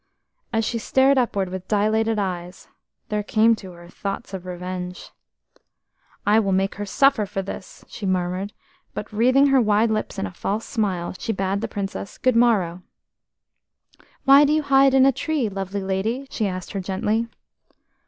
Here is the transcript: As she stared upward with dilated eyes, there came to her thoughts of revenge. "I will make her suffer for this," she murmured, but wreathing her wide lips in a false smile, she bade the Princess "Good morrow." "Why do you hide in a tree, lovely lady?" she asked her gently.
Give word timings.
As 0.51 0.65
she 0.65 0.79
stared 0.79 1.19
upward 1.19 1.49
with 1.49 1.67
dilated 1.67 2.17
eyes, 2.17 2.67
there 3.09 3.21
came 3.21 3.55
to 3.57 3.73
her 3.73 3.87
thoughts 3.87 4.33
of 4.33 4.47
revenge. 4.47 5.11
"I 6.25 6.39
will 6.39 6.51
make 6.53 6.73
her 6.81 6.87
suffer 6.87 7.27
for 7.27 7.43
this," 7.43 7.85
she 7.87 8.07
murmured, 8.07 8.51
but 8.95 9.13
wreathing 9.13 9.49
her 9.49 9.61
wide 9.61 9.91
lips 9.91 10.17
in 10.17 10.25
a 10.25 10.31
false 10.31 10.65
smile, 10.65 11.13
she 11.19 11.31
bade 11.33 11.61
the 11.61 11.67
Princess 11.67 12.17
"Good 12.17 12.35
morrow." 12.35 12.81
"Why 14.25 14.43
do 14.43 14.53
you 14.53 14.63
hide 14.63 14.95
in 14.95 15.05
a 15.05 15.11
tree, 15.11 15.49
lovely 15.49 15.83
lady?" 15.83 16.25
she 16.31 16.47
asked 16.47 16.71
her 16.71 16.79
gently. 16.81 17.27